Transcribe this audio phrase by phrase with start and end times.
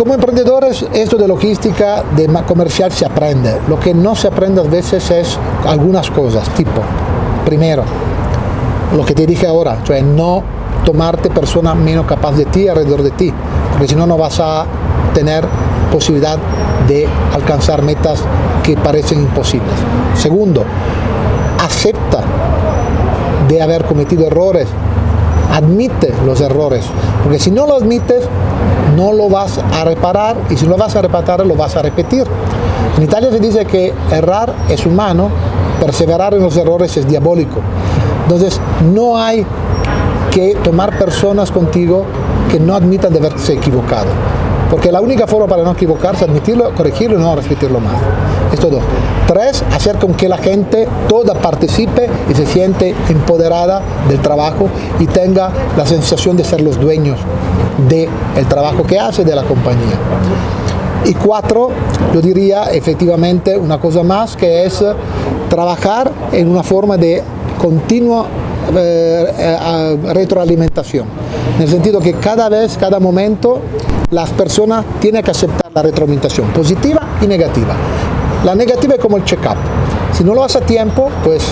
[0.00, 3.60] como emprendedores, esto de logística, de comercial se aprende.
[3.68, 6.80] Lo que no se aprende a veces es algunas cosas, tipo,
[7.44, 7.82] primero,
[8.96, 10.42] lo que te dije ahora, sea no
[10.86, 13.30] tomarte persona menos capaz de ti alrededor de ti,
[13.72, 14.64] porque si no, no vas a
[15.12, 15.44] tener
[15.92, 16.38] posibilidad
[16.88, 18.22] de alcanzar metas
[18.62, 19.74] que parecen imposibles.
[20.14, 20.64] Segundo,
[21.62, 22.22] acepta
[23.50, 24.66] de haber cometido errores,
[25.50, 26.84] admite los errores,
[27.22, 28.24] porque si no lo admites,
[28.96, 32.24] no lo vas a reparar y si lo vas a reparar, lo vas a repetir.
[32.96, 35.30] En Italia se dice que errar es humano,
[35.80, 37.60] perseverar en los errores es diabólico.
[38.24, 38.60] Entonces,
[38.92, 39.44] no hay
[40.30, 42.04] que tomar personas contigo
[42.50, 44.08] que no admitan de haberse equivocado.
[44.70, 47.96] Porque la única forma para no equivocarse es admitirlo, corregirlo y no repetirlo más.
[48.52, 48.80] Es todo.
[49.26, 54.68] Tres, hacer con que la gente toda participe y se siente empoderada del trabajo
[54.98, 57.18] y tenga la sensación de ser los dueños
[57.88, 59.98] del trabajo que hace de la compañía.
[61.04, 61.70] Y cuatro,
[62.12, 64.84] yo diría efectivamente una cosa más que es
[65.48, 67.22] trabajar en una forma de
[67.58, 68.26] continua
[68.74, 71.06] eh, eh, retroalimentación.
[71.56, 73.60] En el sentido que cada vez, cada momento,
[74.10, 77.74] las personas tienen que aceptar la retroalimentación, positiva y negativa.
[78.44, 79.56] La negativa es como el check-up.
[80.12, 81.44] Si no lo hace a tiempo, pues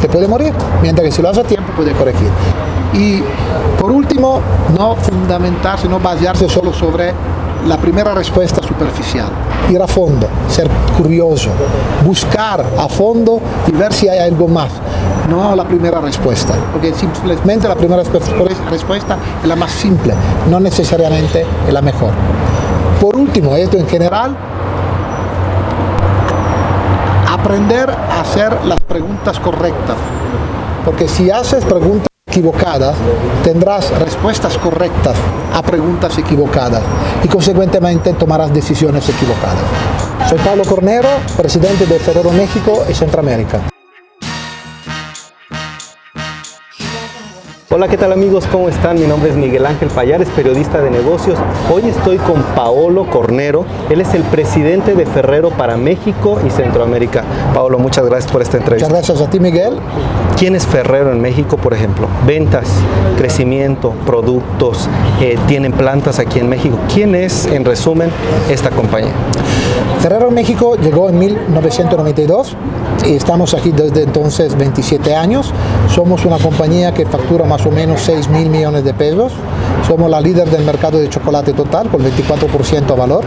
[0.00, 0.52] te puede morir,
[0.82, 2.28] mientras que si lo hace a tiempo puede corregir.
[2.92, 3.22] Y
[3.80, 4.40] por último,
[4.76, 7.12] no fundamentarse, no basearse solo sobre
[7.66, 9.28] la primera respuesta superficial.
[9.70, 11.50] Ir a fondo, ser curioso,
[12.04, 14.70] buscar a fondo y ver si hay algo más.
[15.28, 20.14] No la primera respuesta, porque simplemente la primera respuesta es la más simple,
[20.50, 22.10] no necesariamente es la mejor.
[23.00, 24.36] Por último, esto en general,
[27.46, 29.96] aprender a hacer las preguntas correctas,
[30.84, 32.96] porque si haces preguntas equivocadas,
[33.44, 35.16] tendrás respuestas correctas
[35.54, 36.82] a preguntas equivocadas
[37.22, 39.62] y consecuentemente tomarás decisiones equivocadas.
[40.28, 43.60] Soy Pablo Cornero, presidente de Ferrero México y Centroamérica.
[47.76, 48.46] Hola, ¿qué tal amigos?
[48.50, 48.98] ¿Cómo están?
[48.98, 51.38] Mi nombre es Miguel Ángel Payares, periodista de negocios.
[51.70, 53.66] Hoy estoy con Paolo Cornero.
[53.90, 57.22] Él es el presidente de Ferrero para México y Centroamérica.
[57.52, 58.88] Paolo, muchas gracias por esta entrevista.
[58.88, 59.74] Muchas gracias a ti, Miguel.
[60.38, 62.08] ¿Quién es Ferrero en México, por ejemplo?
[62.26, 62.66] Ventas,
[63.18, 64.88] crecimiento, productos,
[65.20, 66.78] eh, tienen plantas aquí en México.
[66.94, 68.08] ¿Quién es, en resumen,
[68.48, 69.12] esta compañía?
[70.00, 72.56] Ferrero México llegó en 1992
[73.06, 75.52] y estamos aquí desde entonces 27 años.
[75.94, 79.32] Somos una compañía que factura más o menos 6 mil millones de pesos.
[79.86, 83.24] Somos la líder del mercado de chocolate total con 24% a valor.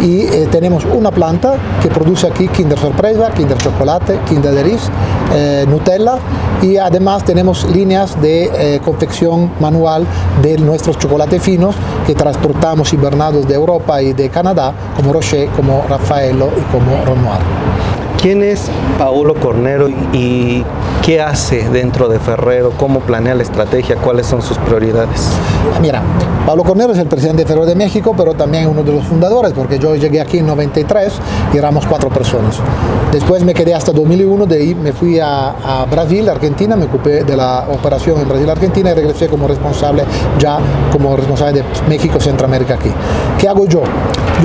[0.00, 4.88] Y eh, tenemos una planta que produce aquí Kinder Sorpresa, Kinder Chocolate, Kinder Deris,
[5.34, 6.16] eh, Nutella
[6.62, 10.06] y además tenemos líneas de eh, confección manual
[10.40, 11.74] de nuestros chocolates finos
[12.06, 17.40] que transportamos hibernados de Europa y de Canadá como Rocher, como Raffaello y como Renoir.
[18.20, 20.64] ¿Quién es Paolo Cornero y
[21.10, 22.70] qué hace dentro de Ferrero?
[22.76, 23.96] ¿Cómo planea la estrategia?
[23.96, 25.28] ¿Cuáles son sus prioridades?
[25.80, 26.00] Mira,
[26.46, 29.52] Pablo Cornero es el presidente de Ferrero de México, pero también uno de los fundadores,
[29.52, 31.12] porque yo llegué aquí en 93
[31.52, 32.60] y éramos cuatro personas.
[33.10, 37.36] Después me quedé hasta 2001, de ahí me fui a, Brasil, Argentina, me ocupé de
[37.36, 40.04] la operación en Brasil, Argentina y regresé como responsable,
[40.38, 40.60] ya
[40.92, 42.92] como responsable de México, Centroamérica aquí.
[43.36, 43.82] ¿Qué hago yo?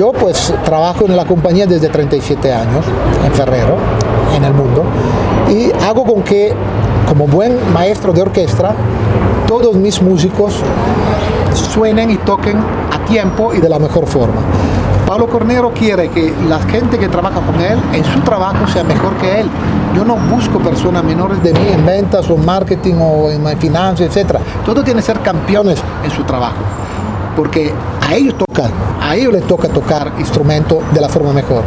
[0.00, 2.84] Yo pues trabajo en la compañía desde 37 años,
[3.24, 3.76] en Ferrero
[4.34, 4.84] en el mundo
[5.48, 6.52] y hago con que,
[7.08, 8.74] como buen maestro de orquesta,
[9.46, 10.54] todos mis músicos
[11.54, 14.40] suenen y toquen a tiempo y de la mejor forma.
[15.06, 19.14] Pablo Cornero quiere que la gente que trabaja con él en su trabajo sea mejor
[19.18, 19.48] que él.
[19.94, 24.14] Yo no busco personas menores de mí en ventas o en marketing o en finanzas,
[24.14, 24.38] etc.
[24.64, 26.56] Todo tiene que ser campeones en su trabajo.
[27.36, 27.72] Porque
[28.06, 31.64] a ellos toca, a ellos les toca tocar instrumento de la forma mejor.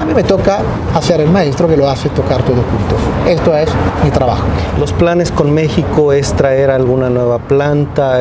[0.00, 0.60] A mí me toca
[0.94, 2.98] hacer el maestro que lo hace tocar todo juntos.
[3.28, 3.68] Esto es
[4.02, 4.42] mi trabajo.
[4.80, 8.20] ¿Los planes con México es traer alguna nueva planta?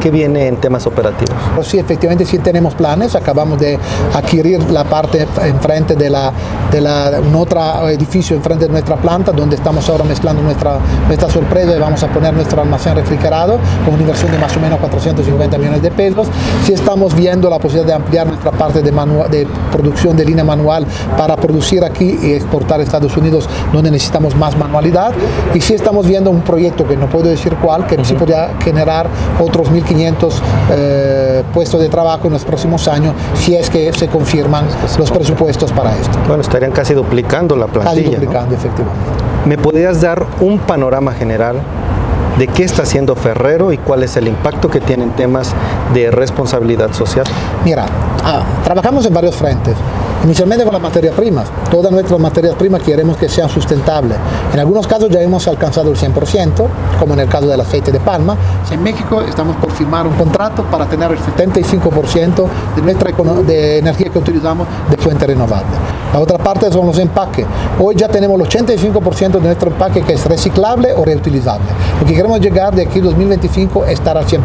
[0.00, 1.34] ¿Qué viene en temas operativos?
[1.54, 3.14] Pues sí, efectivamente sí tenemos planes.
[3.16, 3.78] Acabamos de
[4.14, 6.32] adquirir la parte enfrente de, la,
[6.70, 11.28] de la, un otro edificio enfrente de nuestra planta, donde estamos ahora mezclando nuestra, nuestra
[11.28, 14.78] sorpresa y vamos a poner nuestro almacén refrigerado con una inversión de más o menos
[14.78, 16.28] 450 millones de pesos.
[16.64, 18.90] Sí estamos viendo la posibilidad de ampliar nuestra parte de,
[19.30, 20.86] de producción de línea manual
[21.16, 25.12] para producir aquí y exportar a Estados Unidos donde necesitamos más manualidad.
[25.54, 29.06] Y sí estamos viendo un proyecto que no puedo decir cuál, que sí podría generar
[29.38, 30.32] otros 1.500
[30.72, 34.66] eh, puestos de trabajo en los próximos años si es que se confirman
[34.98, 36.18] los presupuestos para esto.
[36.26, 38.02] Bueno, estarían casi duplicando la plantilla.
[38.02, 39.00] Casi duplicando, efectivamente.
[39.46, 41.56] ¿Me podrías dar un panorama general
[42.40, 45.54] de qué está haciendo Ferrero y cuál es el impacto que tiene en temas
[45.92, 47.26] de responsabilidad social.
[47.66, 47.84] Mira,
[48.24, 49.76] ah, trabajamos en varios frentes.
[50.24, 51.46] Inicialmente con las materias primas.
[51.70, 54.18] Todas nuestras materias primas queremos que sean sustentables.
[54.52, 56.66] En algunos casos ya hemos alcanzado el 100%,
[56.98, 58.36] como en el caso del aceite de palma.
[58.70, 62.46] En México estamos por firmar un contrato para tener el 75%
[62.76, 63.10] de nuestra
[63.46, 65.76] de energía que utilizamos de fuente renovable.
[66.12, 67.46] La otra parte son los empaques.
[67.78, 71.66] Hoy ya tenemos el 85% de nuestro empaque que es reciclable o reutilizable.
[71.98, 74.42] Lo que queremos llegar de aquí 2025 es estar al 100%,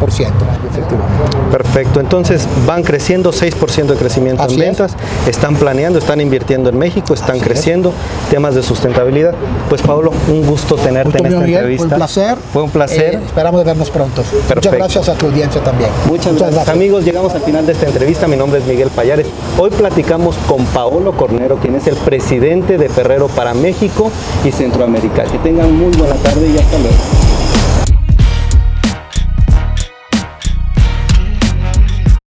[1.51, 4.95] Perfecto, entonces van creciendo 6% de crecimiento en ventas,
[5.27, 7.93] están planeando, están invirtiendo en México, están creciendo,
[8.29, 9.33] temas de sustentabilidad.
[9.69, 11.87] Pues Pablo, un gusto tenerte en esta entrevista.
[11.87, 12.37] Fue un placer.
[12.53, 13.15] Fue un placer.
[13.15, 14.23] Eh, esperamos de vernos pronto.
[14.53, 15.89] Muchas gracias a tu audiencia también.
[16.07, 16.69] Muchas, gracias.
[16.69, 18.27] Amigos, llegamos al final de esta entrevista.
[18.27, 19.27] Mi nombre es Miguel Payares.
[19.57, 24.11] Hoy platicamos con Paolo Cornero, quien es el presidente de Ferrero para México
[24.43, 25.23] y Centroamérica.
[25.23, 27.24] Que tengan muy buena tarde y hasta luego.